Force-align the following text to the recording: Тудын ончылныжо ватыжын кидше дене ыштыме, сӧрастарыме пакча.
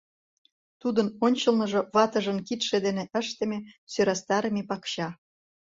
Тудын 0.81 1.07
ончылныжо 1.25 1.81
ватыжын 1.95 2.37
кидше 2.47 2.77
дене 2.85 3.03
ыштыме, 3.21 3.59
сӧрастарыме 3.91 4.63
пакча. 4.69 5.07